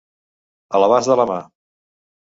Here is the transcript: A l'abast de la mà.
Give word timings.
A 0.79 0.83
l'abast 0.85 1.13
de 1.15 1.21
la 1.23 1.29
mà. 1.35 1.41